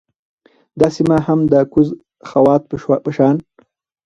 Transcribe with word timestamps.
دا 0.79 0.87
سیمه 0.95 1.17
هم 1.27 1.39
د 1.51 1.53
کوز 1.73 1.89
خوات 2.29 2.61
په 3.05 3.11
شان 3.17 3.35